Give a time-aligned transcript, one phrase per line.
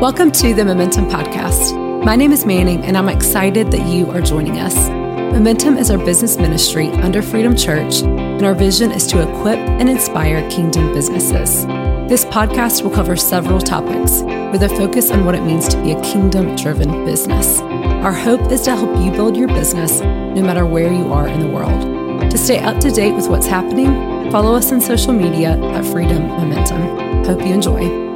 [0.00, 1.74] Welcome to the Momentum Podcast.
[2.04, 4.88] My name is Manning, and I'm excited that you are joining us.
[4.88, 9.88] Momentum is our business ministry under Freedom Church, and our vision is to equip and
[9.88, 11.66] inspire kingdom businesses.
[12.08, 14.22] This podcast will cover several topics
[14.52, 17.58] with a focus on what it means to be a kingdom driven business.
[17.58, 21.40] Our hope is to help you build your business no matter where you are in
[21.40, 22.30] the world.
[22.30, 26.22] To stay up to date with what's happening, follow us on social media at Freedom
[26.22, 27.24] Momentum.
[27.24, 28.07] Hope you enjoy.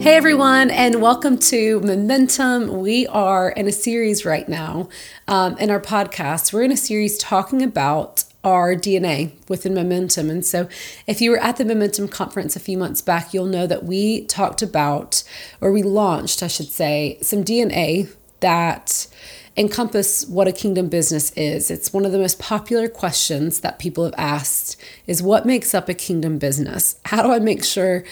[0.00, 2.80] Hey everyone, and welcome to Momentum.
[2.80, 4.88] We are in a series right now
[5.26, 6.52] um, in our podcast.
[6.52, 10.30] We're in a series talking about our DNA within Momentum.
[10.30, 10.68] And so,
[11.08, 14.24] if you were at the Momentum conference a few months back, you'll know that we
[14.26, 15.24] talked about,
[15.60, 19.08] or we launched, I should say, some DNA that
[19.56, 21.72] encompass what a kingdom business is.
[21.72, 25.88] It's one of the most popular questions that people have asked is what makes up
[25.88, 27.00] a kingdom business?
[27.06, 28.04] How do I make sure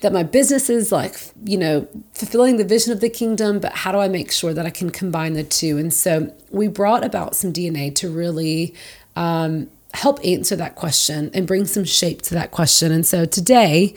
[0.00, 1.14] that my business is like,
[1.44, 4.66] you know, fulfilling the vision of the kingdom, but how do I make sure that
[4.66, 5.76] I can combine the two?
[5.76, 8.74] And so we brought about some DNA to really
[9.14, 12.92] um, help answer that question and bring some shape to that question.
[12.92, 13.94] And so today,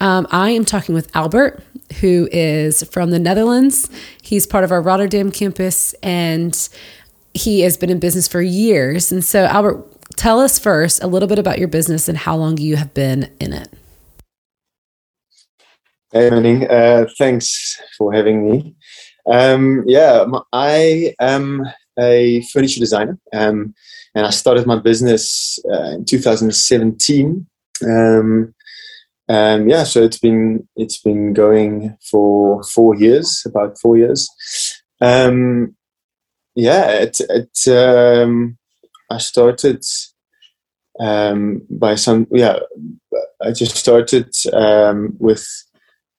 [0.00, 1.62] um, I am talking with Albert,
[2.00, 3.88] who is from the Netherlands.
[4.20, 6.68] He's part of our Rotterdam campus and
[7.32, 9.12] he has been in business for years.
[9.12, 12.58] And so, Albert, tell us first a little bit about your business and how long
[12.58, 13.72] you have been in it.
[16.12, 16.70] Hey, Manning.
[16.70, 18.76] Uh, thanks for having me.
[19.26, 21.64] Um, yeah, I am
[21.98, 23.74] a furniture designer, um,
[24.14, 27.46] and I started my business uh, in 2017.
[27.84, 28.54] Um,
[29.68, 34.28] yeah, so it's been it's been going for four years, about four years.
[35.00, 35.74] Um,
[36.54, 38.56] yeah, it, it um,
[39.10, 39.84] I started
[41.00, 42.60] um, by some yeah,
[43.42, 44.32] I just started
[45.18, 45.44] with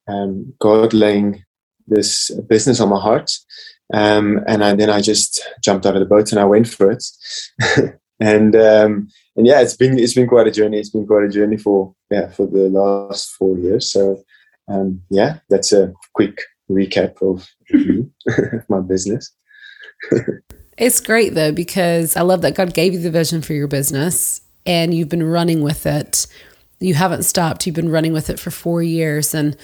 [0.07, 1.43] um, God laying
[1.87, 3.31] this business on my heart.
[3.93, 6.91] Um, and I, then I just jumped out of the boat and I went for
[6.91, 7.03] it.
[8.19, 10.79] and um, and yeah, it's been it's been quite a journey.
[10.79, 13.91] It's been quite a journey for yeah for the last four years.
[13.91, 14.21] So
[14.67, 19.31] um, yeah, that's a quick recap of my business.
[20.77, 24.41] it's great though because I love that God gave you the vision for your business
[24.65, 26.27] and you've been running with it.
[26.79, 27.65] You haven't stopped.
[27.65, 29.57] You've been running with it for four years and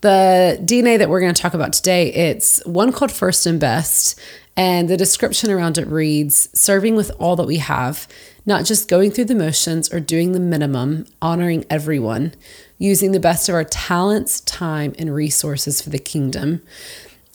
[0.00, 4.18] the DNA that we're going to talk about today, it's one called First and Best.
[4.56, 8.06] And the description around it reads serving with all that we have,
[8.44, 12.34] not just going through the motions or doing the minimum, honoring everyone,
[12.76, 16.62] using the best of our talents, time, and resources for the kingdom.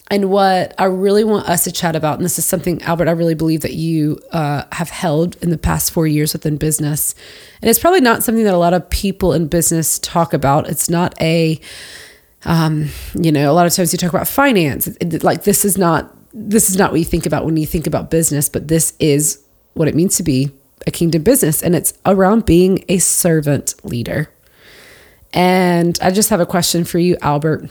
[0.08, 3.12] And what I really want us to chat about, and this is something, Albert, I
[3.12, 7.14] really believe that you uh, have held in the past four years within business.
[7.60, 10.68] And it's probably not something that a lot of people in business talk about.
[10.68, 11.60] It's not a
[12.46, 14.86] um, you know, a lot of times you talk about finance.
[14.86, 17.86] It, like this is not this is not what you think about when you think
[17.86, 19.42] about business, but this is
[19.74, 20.50] what it means to be
[20.86, 24.30] a kingdom business, and it's around being a servant leader.
[25.32, 27.70] And I just have a question for you, Albert.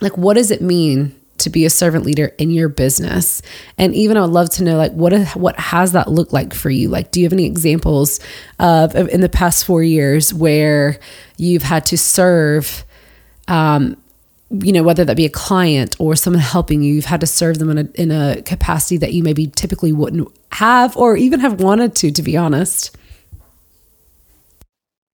[0.00, 3.42] Like, what does it mean to be a servant leader in your business?
[3.76, 6.70] And even I would love to know, like, what what has that looked like for
[6.70, 6.88] you?
[6.88, 8.20] Like, do you have any examples
[8.58, 10.98] of, of in the past four years where
[11.36, 12.86] you've had to serve?
[13.48, 13.96] Um,
[14.50, 17.58] you know, whether that be a client or someone helping you, you've had to serve
[17.58, 21.60] them in a, in a capacity that you maybe typically wouldn't have or even have
[21.60, 22.96] wanted to, to be honest.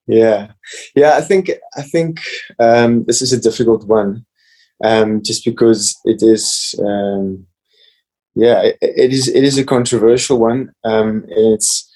[0.07, 0.53] Yeah,
[0.95, 1.17] yeah.
[1.17, 2.21] I think I think
[2.59, 4.27] um, this is a difficult one,
[4.85, 6.75] um, just because it is.
[6.79, 7.47] Um,
[8.35, 9.29] yeah, it, it is.
[9.29, 10.73] It is a controversial one.
[10.85, 11.91] Um, it's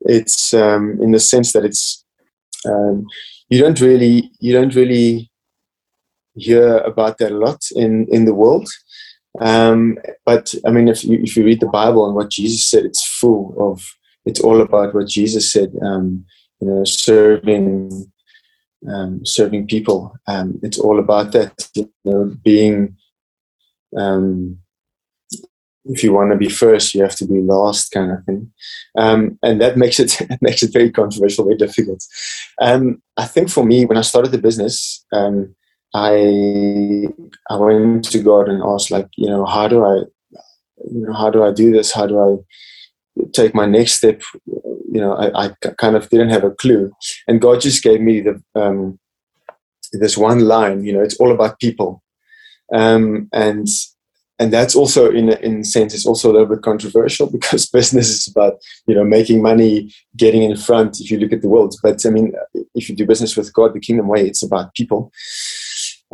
[0.00, 2.04] it's um, in the sense that it's
[2.66, 3.06] um,
[3.48, 5.30] you don't really you don't really
[6.36, 8.68] hear about that a lot in in the world.
[9.40, 12.84] Um, but I mean, if you if you read the Bible and what Jesus said,
[12.84, 13.84] it's full of
[14.24, 15.72] it's all about what Jesus said.
[15.82, 16.24] Um,
[16.60, 18.12] you know, serving
[18.88, 20.14] um, serving people.
[20.26, 21.68] Um, it's all about that.
[21.74, 22.96] You know, being.
[23.96, 24.58] Um,
[25.86, 28.50] if you want to be first, you have to be last, kind of thing,
[28.96, 32.02] um, and that makes it makes it very controversial, very difficult.
[32.60, 35.54] Um, I think for me, when I started the business, um,
[35.94, 37.06] I
[37.48, 40.02] I went to God and asked like you know how do I
[40.90, 41.92] you know how do I do this?
[41.92, 44.20] How do I take my next step?
[44.46, 46.92] You know I, I kind of didn't have a clue.
[47.28, 48.98] And God just gave me the um,
[49.92, 52.02] this one line you know it's all about people.
[52.72, 53.68] Um, and
[54.40, 58.08] and that's also in in a sense it's also a little bit controversial because business
[58.08, 58.54] is about
[58.88, 61.76] you know making money getting in front if you look at the world.
[61.84, 62.32] But i mean
[62.74, 65.12] if you do business with god the kingdom way it's about people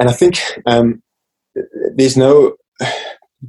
[0.01, 1.03] and I think um,
[1.95, 2.57] there's no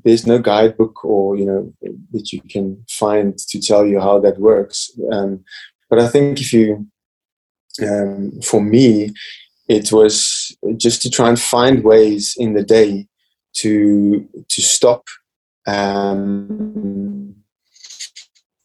[0.03, 1.73] there's no guidebook or you know
[2.11, 4.91] that you can find to tell you how that works.
[5.11, 5.43] Um,
[5.89, 6.87] but I think if you,
[7.85, 9.11] um, for me,
[9.67, 13.07] it was just to try and find ways in the day
[13.53, 15.05] to to stop
[15.67, 17.33] um,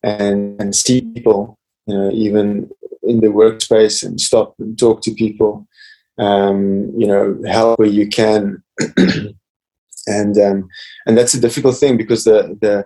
[0.02, 1.56] and and see people,
[1.86, 2.68] you know, even
[3.04, 5.68] in the workspace, and stop and talk to people.
[6.18, 8.62] Um, you know, help where you can.
[10.06, 10.68] and um,
[11.06, 12.84] and that's a difficult thing because the the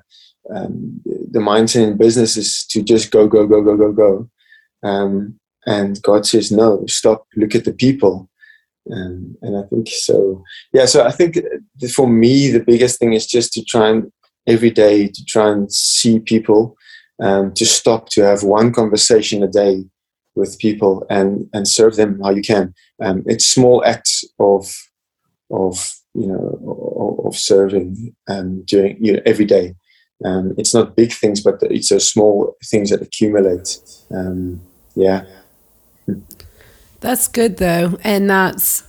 [0.54, 4.30] um, the mindset in business is to just go go go go go go,
[4.82, 8.28] um, and God says no, stop, look at the people,
[8.92, 10.42] um, and I think so.
[10.72, 11.38] Yeah, so I think
[11.94, 14.10] for me the biggest thing is just to try and
[14.46, 16.76] every day to try and see people,
[17.22, 19.84] um, to stop to have one conversation a day
[20.40, 22.74] with people and and serve them how you can.
[23.00, 24.72] Um, it's small acts of
[25.50, 29.74] of you know of, serving um, during you know, every day.
[30.24, 33.78] Um, it's not big things, but it's those small things that accumulate.
[34.10, 34.60] Um,
[34.94, 35.24] yeah.
[37.00, 38.82] That's good though, and that's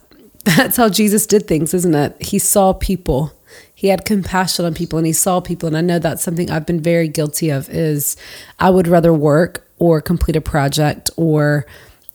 [0.43, 2.21] that's how Jesus did things, isn't it?
[2.21, 3.33] He saw people.
[3.73, 6.67] He had compassion on people and he saw people and I know that's something I've
[6.67, 8.15] been very guilty of is
[8.59, 11.65] I would rather work or complete a project or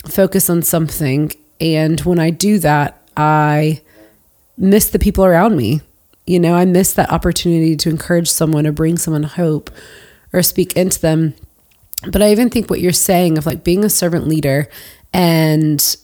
[0.06, 3.80] focus on something and when I do that I
[4.56, 5.80] miss the people around me.
[6.26, 9.70] You know, I miss that opportunity to encourage someone or bring someone hope
[10.32, 11.34] or speak into them.
[12.10, 14.68] But I even think what you're saying of like being a servant leader
[15.12, 15.96] and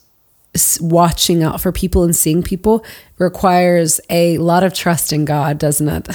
[0.80, 2.84] watching out for people and seeing people
[3.18, 6.08] requires a lot of trust in God, doesn't it?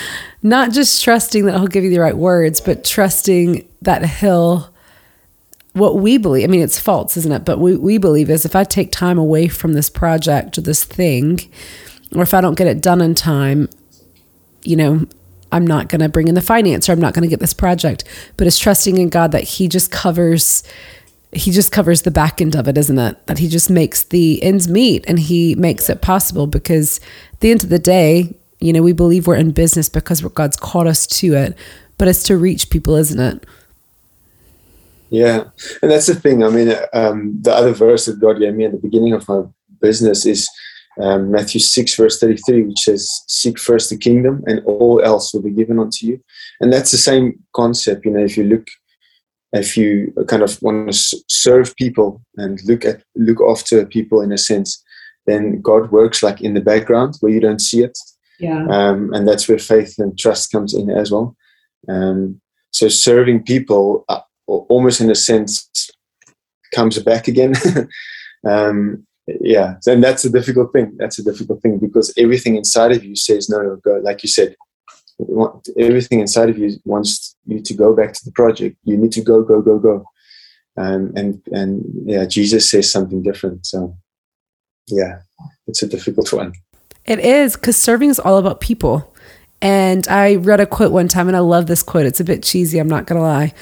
[0.42, 4.72] Not just trusting that He'll give you the right words, but trusting that He'll,
[5.72, 7.44] what we believe, I mean, it's false, isn't it?
[7.44, 10.84] But we, we believe is if I take time away from this project or this
[10.84, 11.50] thing,
[12.14, 13.68] or if I don't get it done in time,
[14.62, 15.06] you know,
[15.52, 17.54] I'm not going to bring in the finance or I'm not going to get this
[17.54, 18.04] project.
[18.36, 20.62] But it's trusting in God that He just covers
[21.32, 23.26] he just covers the back end of it, isn't it?
[23.26, 26.98] That he just makes the ends meet and he makes it possible because
[27.32, 30.56] at the end of the day, you know, we believe we're in business because God's
[30.56, 31.56] called us to it,
[31.98, 33.46] but it's to reach people, isn't it?
[35.10, 35.44] Yeah.
[35.82, 36.44] And that's the thing.
[36.44, 39.42] I mean, um, the other verse that God gave me at the beginning of my
[39.80, 40.48] business is
[41.00, 45.42] um, Matthew 6, verse 33, which says, Seek first the kingdom and all else will
[45.42, 46.20] be given unto you.
[46.60, 48.04] And that's the same concept.
[48.04, 48.66] You know, if you look
[49.52, 54.32] if you kind of want to serve people and look at look after people in
[54.32, 54.82] a sense,
[55.26, 57.98] then God works like in the background where you don't see it.
[58.38, 58.66] Yeah.
[58.70, 61.36] Um, and that's where faith and trust comes in as well.
[61.88, 62.40] Um,
[62.70, 64.20] so serving people, uh,
[64.68, 65.68] almost in a sense,
[66.74, 67.54] comes back again.
[68.48, 69.06] um,
[69.40, 70.96] yeah, and that's a difficult thing.
[70.96, 74.00] That's a difficult thing because everything inside of you says no, no, go.
[74.02, 74.56] Like you said,
[75.78, 78.76] everything inside of you wants you to go back to the project.
[78.84, 80.04] You need to go, go, go, go.
[80.76, 83.66] Um, and and yeah, Jesus says something different.
[83.66, 83.96] So
[84.88, 85.20] yeah,
[85.66, 86.52] it's a difficult one.
[87.04, 89.09] It is because serving is all about people.
[89.62, 92.06] And I read a quote one time, and I love this quote.
[92.06, 93.52] It's a bit cheesy, I'm not gonna lie,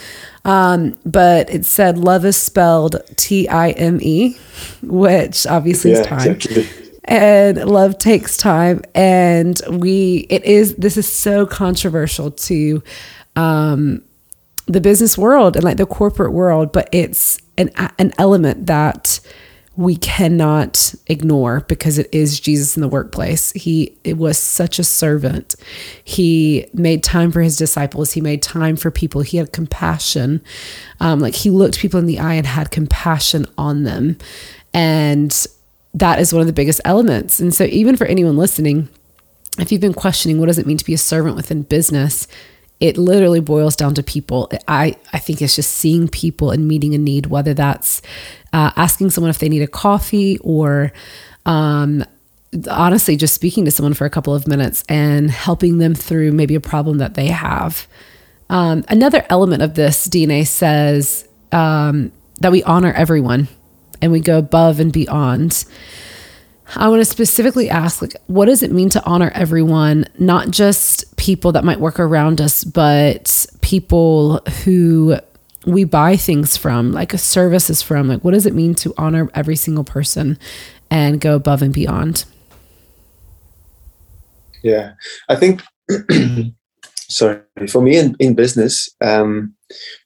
[0.45, 4.37] um, but it said, "Love is spelled T I M E,"
[4.83, 6.31] which obviously yeah, is time.
[6.31, 6.69] Exactly
[7.09, 12.83] and love takes time and we it is this is so controversial to
[13.35, 14.03] um
[14.67, 19.19] the business world and like the corporate world but it's an an element that
[19.79, 23.53] we cannot ignore because it is Jesus in the workplace.
[23.53, 25.55] He it was such a servant.
[26.03, 28.13] He made time for his disciples.
[28.13, 29.21] He made time for people.
[29.21, 30.43] He had compassion.
[30.99, 34.19] Um, like he looked people in the eye and had compassion on them.
[34.75, 35.47] And
[35.95, 37.39] that is one of the biggest elements.
[37.39, 38.89] And so, even for anyone listening,
[39.61, 42.27] if you've been questioning what does it mean to be a servant within business,
[42.81, 44.51] it literally boils down to people.
[44.69, 48.03] I, I think it's just seeing people and meeting a need, whether that's
[48.53, 50.93] uh, asking someone if they need a coffee or
[51.45, 52.05] um,
[52.71, 56.55] honestly just speaking to someone for a couple of minutes and helping them through maybe
[56.55, 57.87] a problem that they have.
[58.49, 63.49] Um, another element of this DNA says um, that we honor everyone
[64.01, 65.65] and we go above and beyond.
[66.77, 71.17] I want to specifically ask like what does it mean to honor everyone, not just
[71.17, 75.17] people that might work around us, but people who
[75.67, 78.09] we buy things from, like services from.
[78.09, 80.39] Like what does it mean to honor every single person
[80.91, 82.25] and go above and beyond?
[84.63, 84.93] Yeah.
[85.29, 85.63] I think
[86.97, 89.55] sorry, for me in, in business, um,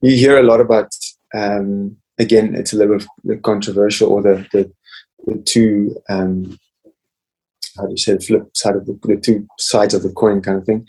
[0.00, 0.92] you hear a lot about
[1.35, 4.73] um, again, it's a little bit controversial, or the the,
[5.26, 6.59] the two um,
[7.76, 10.41] how do you say the flip side of the, the two sides of the coin
[10.41, 10.87] kind of thing.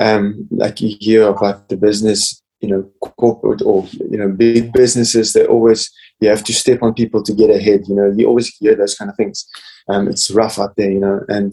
[0.00, 5.32] Um, like you hear about the business, you know, corporate or you know, big businesses.
[5.32, 7.82] They always you have to step on people to get ahead.
[7.88, 9.46] You know, you always hear those kind of things.
[9.88, 11.52] Um, it's rough out there, you know, and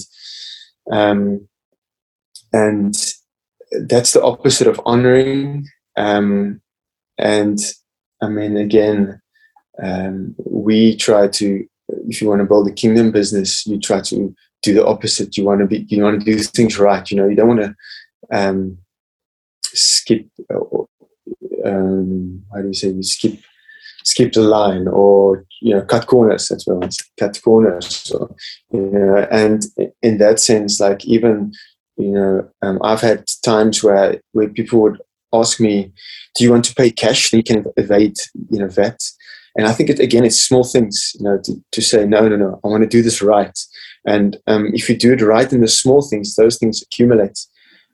[0.91, 1.48] um,
[2.53, 2.95] and
[3.88, 5.67] that's the opposite of honoring.
[5.98, 6.62] Um,
[7.17, 7.60] and
[8.22, 9.22] I mean, again,
[9.81, 11.65] um, we try to,
[12.07, 15.38] if you want to build a kingdom business, you try to do the opposite.
[15.38, 17.09] You want to be, you want to do things right.
[17.09, 17.75] You know, you don't want to
[18.31, 18.77] um,
[19.63, 20.27] skip.
[21.65, 22.89] Um, how do you say?
[22.89, 23.39] You skip,
[24.03, 26.47] skip the line, or you know, cut corners.
[26.47, 26.95] That's what I want.
[27.19, 27.88] Cut corners.
[27.88, 28.35] So,
[28.71, 29.63] you know, and
[30.01, 31.53] in that sense, like even
[31.97, 35.01] you know, um, I've had times where where people would
[35.33, 35.91] ask me,
[36.35, 37.29] "Do you want to pay cash?
[37.29, 38.17] So you can evade,
[38.50, 39.00] you know, VAT."
[39.55, 42.35] And I think it again, it's small things, you know, to, to say, "No, no,
[42.35, 43.57] no, I want to do this right."
[44.05, 47.39] And um, if you do it right in the small things, those things accumulate,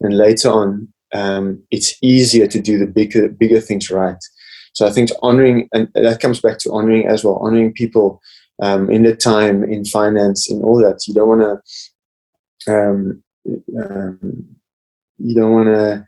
[0.01, 4.17] and later on, um, it's easier to do the bigger bigger things right.
[4.73, 8.21] So I think honoring, and that comes back to honoring as well, honoring people
[8.61, 11.01] um, in the time, in finance, in all that.
[11.07, 11.61] You don't want
[12.67, 13.23] to, um,
[13.77, 14.45] um,
[15.17, 16.05] you don't want to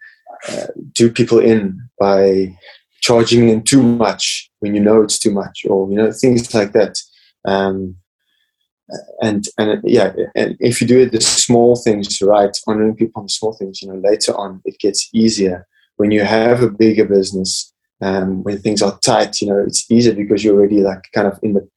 [0.50, 2.55] uh, do people in by
[3.03, 6.72] charging in too much when you know it's too much, or you know things like
[6.72, 6.95] that.
[7.45, 7.98] Um,
[9.22, 13.25] and and yeah, and if you do it the small things right, honoring people on
[13.25, 15.67] the small things, you know, later on it gets easier.
[15.98, 20.13] When you have a bigger business, um, when things are tight, you know, it's easier
[20.13, 21.69] because you're already like kind of in the,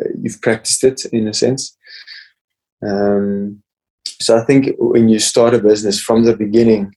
[0.00, 1.76] uh, you've practiced it in a sense.
[2.82, 3.62] Um,
[4.20, 6.94] so I think when you start a business from the beginning,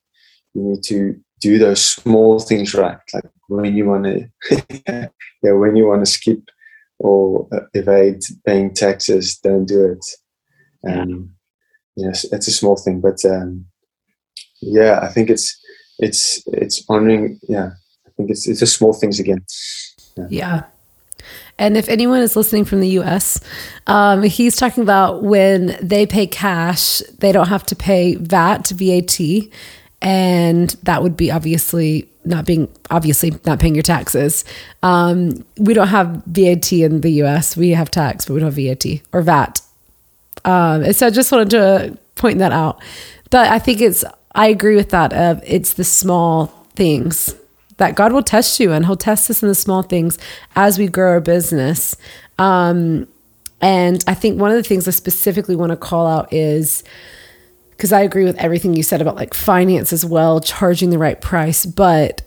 [0.53, 2.97] you need to do those small things right.
[3.13, 3.25] Like
[3.55, 4.29] when you want to,
[5.43, 6.41] yeah, when you want to skip
[6.99, 10.05] or evade paying taxes, don't do it.
[10.89, 11.35] Um,
[11.95, 13.65] yes, it's a small thing, but um,
[14.61, 15.59] yeah, I think it's
[15.99, 17.39] it's it's honoring.
[17.43, 17.71] Yeah,
[18.05, 19.45] I think it's it's the small things again.
[20.17, 20.27] Yeah.
[20.29, 20.63] yeah.
[21.59, 23.39] And if anyone is listening from the US,
[23.87, 29.19] um, he's talking about when they pay cash, they don't have to pay VAT, VAT,
[30.03, 34.45] and that would be obviously not being obviously not paying your taxes.
[34.83, 37.57] Um, we don't have VAT in the US.
[37.57, 39.61] We have tax, but we don't have VAT or VAT.
[40.45, 42.81] Um, and so I just wanted to point that out.
[43.29, 44.03] But I think it's
[44.35, 45.13] I agree with that.
[45.13, 47.35] Of it's the small things
[47.77, 50.19] that God will test you and He'll test us in the small things
[50.55, 51.95] as we grow our business.
[52.37, 53.07] Um,
[53.61, 56.83] and I think one of the things I specifically want to call out is
[57.83, 61.19] because I agree with everything you said about like finance as well, charging the right
[61.19, 61.65] price.
[61.65, 62.21] But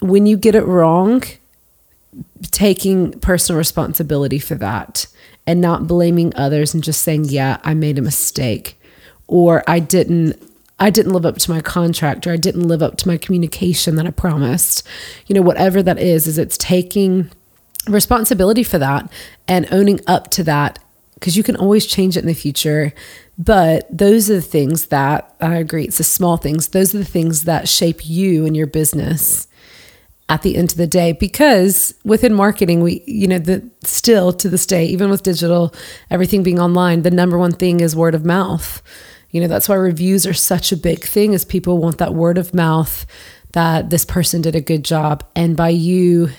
[0.00, 1.22] when you get it wrong,
[2.50, 5.06] taking personal responsibility for that
[5.46, 8.76] and not blaming others and just saying, yeah, I made a mistake
[9.28, 10.42] or I didn't
[10.80, 13.94] I didn't live up to my contract or I didn't live up to my communication
[13.94, 14.84] that I promised.
[15.28, 17.30] You know, whatever that is, is it's taking
[17.86, 19.08] responsibility for that
[19.46, 20.80] and owning up to that
[21.18, 22.92] because you can always change it in the future.
[23.36, 26.68] But those are the things that I agree, it's the small things.
[26.68, 29.46] Those are the things that shape you and your business
[30.30, 34.50] at the end of the day because within marketing we you know the still to
[34.50, 35.74] this day even with digital
[36.10, 38.82] everything being online the number one thing is word of mouth
[39.30, 42.38] you know, that's why reviews are such a big thing is people want that word
[42.38, 43.04] of mouth
[43.52, 45.24] that this person did a good job.
[45.36, 46.30] And by you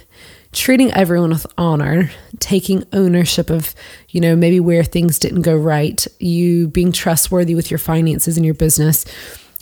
[0.51, 3.75] treating everyone with honor, taking ownership of,
[4.09, 8.45] you know, maybe where things didn't go right, you being trustworthy with your finances and
[8.45, 9.05] your business,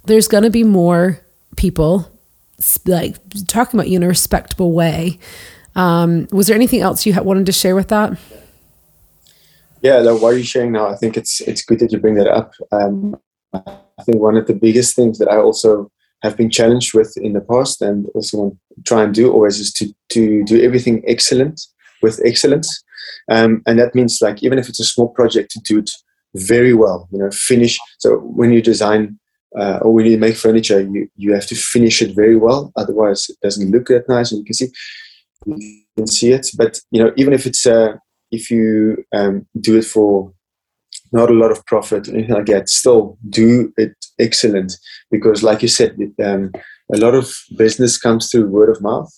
[0.06, 1.20] there's going to be more
[1.58, 2.10] people
[2.86, 3.17] like
[3.48, 5.20] talking about you in a respectable way.
[5.75, 8.17] Um, was there anything else you wanted to share with that?
[9.82, 10.88] Yeah, like what are you sharing now?
[10.88, 12.53] I think it's it's good that you bring that up.
[12.72, 13.15] Um,
[13.53, 15.91] I think one of the biggest things that I also
[16.24, 19.60] have been challenged with in the past, and also want to try and do always,
[19.60, 21.62] is to to do everything excellent
[22.02, 22.84] with excellence,
[23.30, 25.92] um, and that means like even if it's a small project, to do it
[26.36, 27.08] very well.
[27.12, 27.78] You know, finish.
[28.00, 29.20] So when you design
[29.58, 32.72] uh, or when you make furniture, you you have to finish it very well.
[32.76, 34.70] Otherwise, it doesn't look that nice, and you can see
[35.46, 36.48] you can see it.
[36.58, 37.96] But you know, even if it's uh,
[38.32, 40.34] if you um, do it for
[41.12, 44.74] not a lot of profit anything like that, still do it excellent
[45.12, 46.52] because, like you said, um,
[46.94, 49.12] a lot of business comes through word of mouth,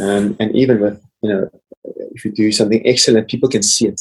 [0.00, 1.48] um, and even with you know,
[1.84, 4.00] if you do something excellent, people can see it,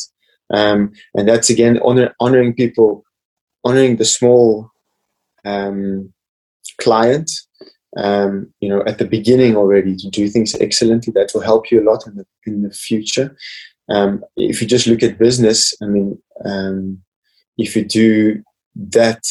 [0.53, 3.03] um, and that's again honor, honoring people,
[3.63, 4.69] honoring the small
[5.45, 6.13] um,
[6.79, 7.31] client.
[7.97, 11.81] Um, you know, at the beginning already to do things excellently, that will help you
[11.81, 13.35] a lot in the in the future.
[13.91, 17.01] Um, if you just look at business, I mean, um,
[17.57, 18.43] if you do
[18.75, 19.23] that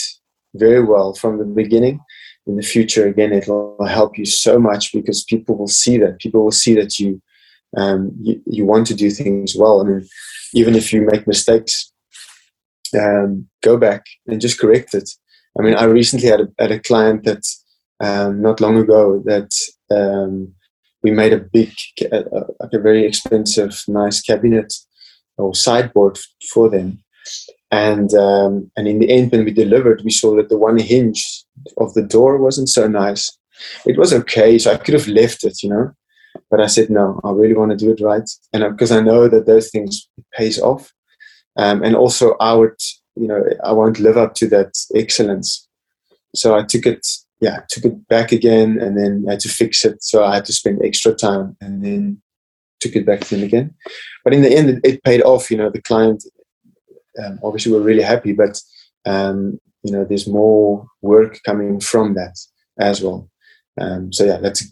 [0.54, 2.00] very well from the beginning,
[2.46, 6.18] in the future, again, it will help you so much because people will see that.
[6.18, 7.20] People will see that you
[7.76, 9.80] um, you, you want to do things well.
[9.80, 10.08] I mean,
[10.54, 11.92] even if you make mistakes,
[12.98, 15.08] um, go back and just correct it.
[15.58, 17.42] I mean, I recently had a, had a client that
[18.00, 19.52] um, not long ago that
[19.90, 20.52] um,
[21.02, 21.72] we made a big,
[22.12, 22.22] uh,
[22.60, 24.72] like a very expensive, nice cabinet
[25.38, 26.18] or sideboard
[26.52, 27.02] for them.
[27.70, 31.44] And um, and in the end, when we delivered, we saw that the one hinge
[31.76, 33.30] of the door wasn't so nice.
[33.86, 35.92] It was okay, so I could have left it, you know.
[36.50, 37.20] But I said no.
[37.22, 40.60] I really want to do it right, and because I know that those things pays
[40.60, 40.92] off,
[41.56, 42.80] um, and also I would,
[43.14, 45.68] you know, I won't live up to that excellence.
[46.34, 47.06] So I took it
[47.40, 50.02] yeah, took it back again and then I had to fix it.
[50.02, 52.20] So I had to spend extra time and then
[52.80, 53.74] took it back to him again.
[54.24, 55.50] But in the end, it, it paid off.
[55.50, 56.24] You know, the client
[57.22, 58.60] um, obviously were really happy, but
[59.06, 62.38] um, you know, there's more work coming from that
[62.78, 63.30] as well.
[63.80, 64.66] Um, so yeah, that's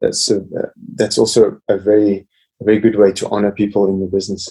[0.00, 2.26] that's a, uh, that's also a very
[2.60, 4.48] a very good way to honor people in the business.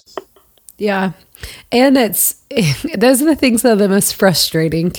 [0.81, 1.11] Yeah.
[1.71, 2.41] And it's
[2.97, 4.93] those are the things that are the most frustrating.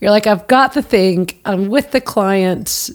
[0.00, 2.90] You're like, I've got the thing, I'm with the client.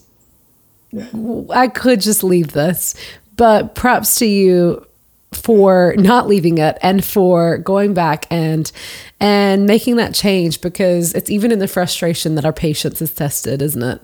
[1.53, 2.95] I could just leave this.
[3.35, 4.87] But props to you
[5.33, 8.71] for not leaving it and for going back and
[9.19, 13.61] and making that change because it's even in the frustration that our patience is tested,
[13.61, 14.01] isn't it?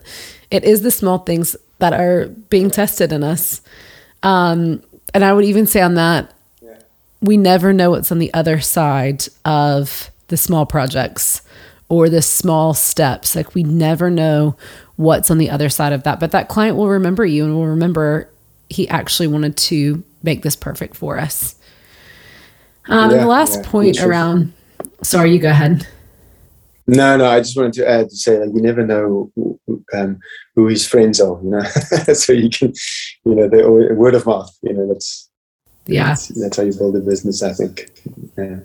[0.50, 3.62] It is the small things that are being tested in us.
[4.22, 4.82] Um,
[5.14, 6.34] and I would even say on that,
[7.20, 11.42] we never know what's on the other side of the small projects
[11.88, 13.34] or the small steps.
[13.34, 14.56] Like we never know
[14.96, 16.20] what's on the other side of that.
[16.20, 18.28] But that client will remember you and will remember
[18.68, 21.54] he actually wanted to make this perfect for us.
[22.88, 24.52] Um, yeah, and the last yeah, point around,
[25.02, 25.86] sorry, you go ahead.
[26.86, 29.60] No, no, I just wanted to add to say like you never know who,
[29.92, 30.18] um,
[30.54, 31.60] who his friends are, you know,
[32.14, 32.72] so you can,
[33.24, 35.27] you know, the word of mouth, you know, that's
[35.88, 37.90] yeah that's, that's how you build a business i think
[38.36, 38.58] yeah.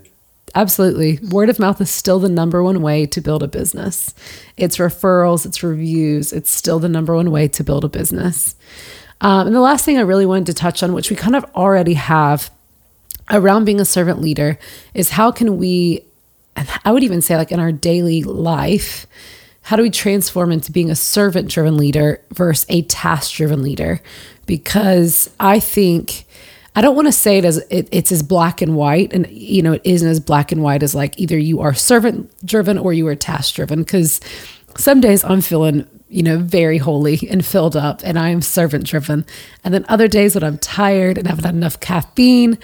[0.55, 1.19] Absolutely.
[1.29, 4.13] Word of mouth is still the number one way to build a business.
[4.55, 6.31] It's referrals, it's reviews.
[6.31, 8.55] It's still the number one way to build a business.
[9.21, 11.45] Um, and the last thing I really wanted to touch on, which we kind of
[11.55, 12.51] already have
[13.31, 14.59] around being a servant leader,
[14.93, 16.03] is how can we,
[16.55, 19.07] and I would even say, like in our daily life,
[19.61, 24.01] how do we transform into being a servant driven leader versus a task driven leader?
[24.45, 26.25] Because I think
[26.75, 29.61] I don't want to say it as it, it's as black and white, and you
[29.61, 32.93] know, it isn't as black and white as like either you are servant driven or
[32.93, 33.83] you are task driven.
[33.83, 34.19] Because
[34.77, 38.85] some days I'm feeling you know very holy and filled up, and I am servant
[38.85, 39.25] driven,
[39.63, 42.57] and then other days when I'm tired and haven't had enough caffeine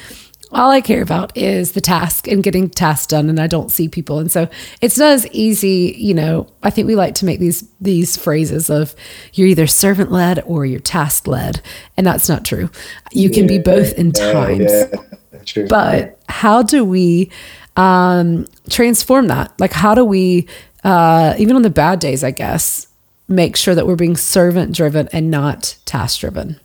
[0.52, 3.88] all I care about is the task and getting tasks done and I don't see
[3.88, 4.20] people.
[4.20, 4.50] And so
[4.82, 8.70] it's not as easy, you know, I think we like to make these these phrases
[8.70, 8.96] of
[9.34, 11.62] you're either servant led or you're task led.
[11.98, 12.70] And that's not true.
[13.12, 14.72] You can yeah, be both in times.
[14.72, 17.30] Yeah, but how do we
[17.76, 19.58] um, transform that?
[19.60, 20.48] Like how do we
[20.84, 22.88] uh, even on the bad days, I guess,
[23.28, 26.60] make sure that we're being servant driven and not task driven?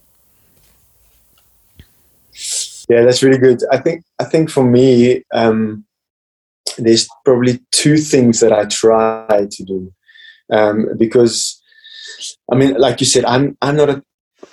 [2.89, 3.61] Yeah, that's really good.
[3.71, 5.85] I think I think for me, um,
[6.79, 9.93] there's probably two things that I try to do
[10.53, 11.61] um, because,
[12.53, 14.03] I mean, like you said, I'm I'm not a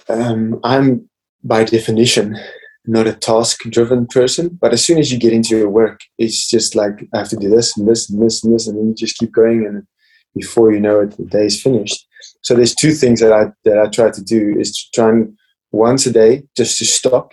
[0.09, 1.09] um, I'm
[1.43, 2.37] by definition
[2.85, 4.57] not a task-driven person.
[4.61, 7.35] But as soon as you get into your work, it's just like I have to
[7.37, 9.85] do this and this and this and this, and then you just keep going, and
[10.35, 12.07] before you know it, the day is finished.
[12.41, 15.37] So there's two things that I that I try to do is to try and
[15.71, 17.31] once a day just to stop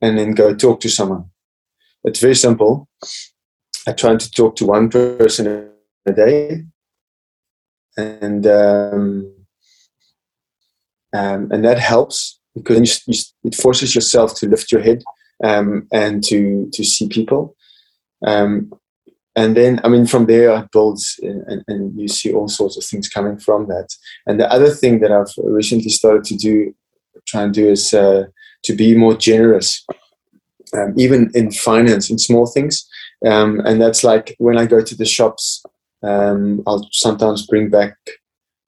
[0.00, 1.24] and then go talk to someone.
[2.04, 2.88] It's very simple.
[3.86, 5.70] I try to talk to one person
[6.06, 6.64] a day,
[7.96, 9.34] and um,
[11.14, 15.02] um, and that helps because you, you, it forces yourself to lift your head
[15.42, 17.56] um, and to to see people.
[18.26, 18.72] Um,
[19.36, 22.82] and then, I mean, from there it builds, and, and you see all sorts of
[22.82, 23.88] things coming from that.
[24.26, 26.74] And the other thing that I've recently started to do,
[27.28, 28.24] try and do, is uh,
[28.64, 29.84] to be more generous
[30.74, 32.86] um, even in finance in small things.
[33.26, 35.64] Um, and that's like when i go to the shops
[36.04, 37.96] um, i'll sometimes bring back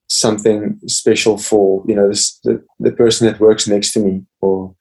[0.08, 4.74] something special for you know this, the, the person that works next to me or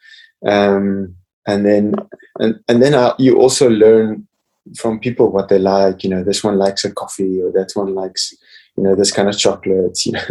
[0.47, 1.93] um, and then
[2.39, 4.27] and, and then I, you also learn
[4.75, 7.93] from people what they like you know this one likes a coffee or that one
[7.93, 8.33] likes
[8.75, 10.25] you know this kind of chocolate you know.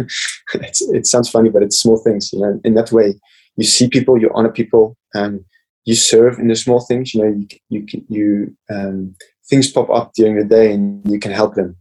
[0.53, 3.15] It sounds funny but it's small things you know in that way
[3.59, 5.43] you see people you honor people and
[5.85, 7.13] you serve in the small things.
[7.13, 9.15] You know, you you you um,
[9.49, 11.75] things pop up during the day, and you can help them.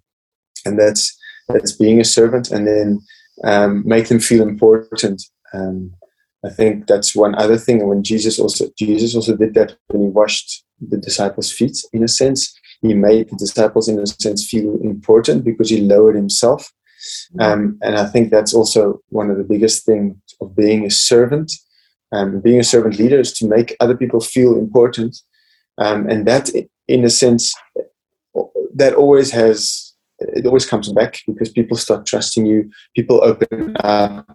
[0.65, 1.17] and that's
[1.49, 3.01] that's being a servant, and then
[3.45, 5.23] um, make them feel important.
[5.55, 5.93] Um,
[6.45, 7.87] I think that's one other thing.
[7.87, 12.09] When Jesus also Jesus also did that when he washed the disciples' feet, in a
[12.09, 12.41] sense,
[12.83, 16.71] he made the disciples, in a sense, feel important because he lowered himself.
[17.37, 17.41] Mm-hmm.
[17.41, 21.53] Um, and I think that's also one of the biggest things of being a servant.
[22.13, 25.19] Um, being a servant leader is to make other people feel important,
[25.77, 26.51] um, and that,
[26.87, 27.55] in a sense,
[28.75, 29.89] that always has
[30.21, 32.71] it always comes back because people start trusting you.
[32.95, 34.27] People open up.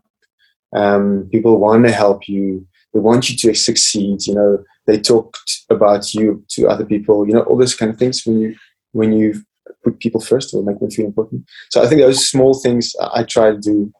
[0.75, 2.65] Um, people want to help you.
[2.93, 4.25] They want you to succeed.
[4.25, 5.37] You know, they talk
[5.69, 7.27] about you to other people.
[7.27, 8.55] You know, all those kind of things when you
[8.91, 9.43] when you
[9.83, 11.45] put people first or make them feel important.
[11.69, 13.91] So I think those small things I try to do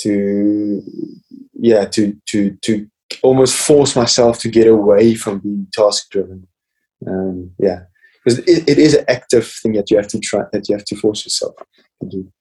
[0.00, 0.82] to
[1.54, 2.88] yeah to to to
[3.22, 6.46] almost force myself to get away from being task driven.
[7.06, 7.80] Um, yeah,
[8.24, 10.84] because it, it is an active thing that you have to try that you have
[10.86, 11.54] to force yourself
[12.00, 12.32] to do.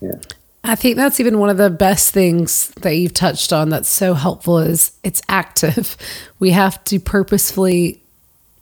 [0.00, 0.18] Yeah.
[0.62, 4.12] I think that's even one of the best things that you've touched on that's so
[4.14, 5.96] helpful is it's active.
[6.38, 8.02] We have to purposefully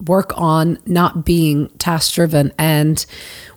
[0.05, 2.53] work on not being task driven.
[2.59, 3.07] And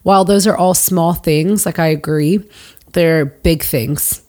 [0.03, 2.47] while those are all small things, like I agree,
[2.93, 4.21] they're big things.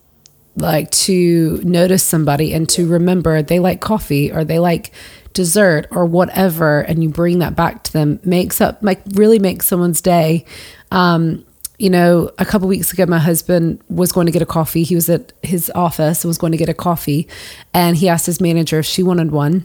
[0.56, 4.92] Like to notice somebody and to remember they like coffee or they like
[5.32, 9.66] dessert or whatever, and you bring that back to them makes up, like, really makes
[9.66, 10.44] someone's day.
[10.90, 11.44] Um,
[11.78, 14.82] you know, a couple weeks ago, my husband was going to get a coffee.
[14.84, 17.28] He was at his office and was going to get a coffee,
[17.74, 19.64] and he asked his manager if she wanted one.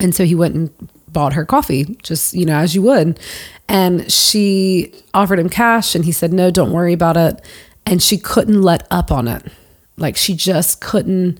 [0.00, 0.70] And so he went and
[1.08, 3.18] bought her coffee, just, you know, as you would.
[3.68, 7.44] And she offered him cash and he said, No, don't worry about it.
[7.86, 9.44] And she couldn't let up on it.
[9.96, 11.38] Like she just couldn't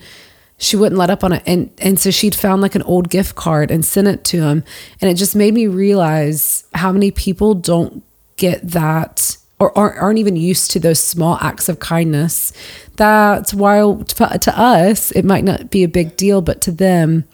[0.56, 3.34] she wouldn't let up on it and and so she'd found like an old gift
[3.34, 4.62] card and sent it to him
[5.00, 8.04] and it just made me realize how many people don't
[8.36, 12.52] get that or aren't, aren't even used to those small acts of kindness
[12.94, 17.24] that's while to us it might not be a big deal but to them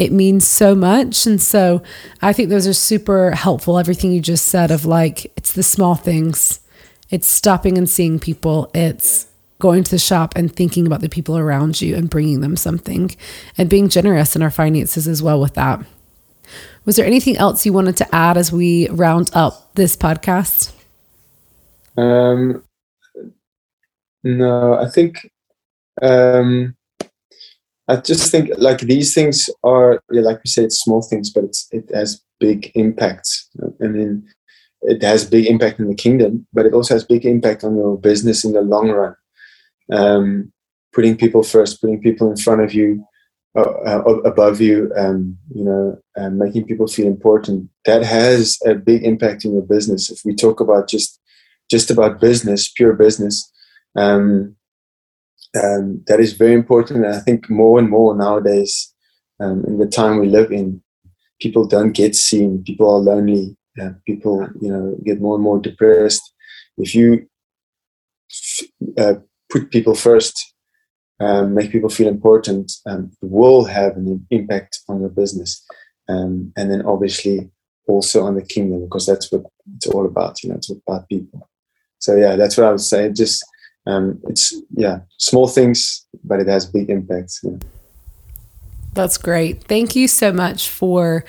[0.00, 1.26] it means so much.
[1.26, 1.82] And so
[2.22, 3.78] I think those are super helpful.
[3.78, 6.60] Everything you just said of like, it's the small things,
[7.10, 9.26] it's stopping and seeing people, it's
[9.60, 13.14] going to the shop and thinking about the people around you and bringing them something
[13.56, 15.84] and being generous in our finances as well with that.
[16.84, 20.72] Was there anything else you wanted to add as we round up this podcast?
[21.96, 22.64] Um,
[24.24, 25.30] no, I think
[26.02, 26.74] um,
[27.88, 31.44] I just think like these things are, yeah, like we say, it's small things, but
[31.44, 33.48] it's it has big impacts.
[33.82, 34.26] I mean,
[34.82, 37.98] it has big impact in the kingdom, but it also has big impact on your
[37.98, 39.16] business in the long run.
[39.92, 40.52] Um,
[40.92, 43.04] putting people first, putting people in front of you,
[43.56, 45.98] uh, uh, above you, um, you know,
[46.30, 47.68] making people feel important.
[47.84, 50.10] That has a big impact in your business.
[50.10, 51.18] If we talk about just
[51.70, 53.50] just about business, pure business,
[53.96, 54.56] um,
[55.60, 57.04] um, that is very important.
[57.04, 58.92] And I think more and more nowadays,
[59.40, 60.82] um, in the time we live in,
[61.40, 62.62] people don't get seen.
[62.64, 63.56] People are lonely.
[63.80, 66.22] Uh, people, you know, get more and more depressed.
[66.76, 67.26] If you
[68.98, 69.14] uh,
[69.50, 70.54] put people first,
[71.20, 75.64] um, make people feel important, um, will have an impact on your business,
[76.08, 77.50] um, and then obviously
[77.88, 79.42] also on the kingdom because that's what
[79.76, 80.42] it's all about.
[80.42, 81.48] You know, it's about people.
[81.98, 83.10] So yeah, that's what I would say.
[83.12, 83.44] Just
[83.86, 87.44] um, it's yeah small things but it has big impacts
[88.92, 91.24] that's great thank you so much for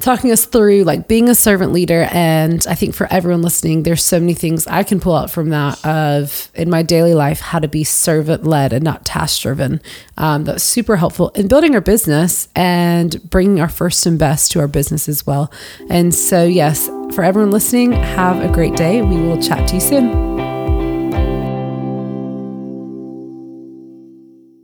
[0.00, 4.02] talking us through like being a servant leader and i think for everyone listening there's
[4.02, 7.58] so many things i can pull out from that of in my daily life how
[7.58, 9.80] to be servant led and not task driven
[10.18, 14.60] um, that's super helpful in building our business and bringing our first and best to
[14.60, 15.52] our business as well.
[15.88, 19.02] And so yes for everyone listening have a great day.
[19.02, 20.47] We will chat to you soon